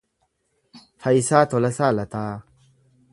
[1.05, 2.31] Fayisaa Tolasaa Lataa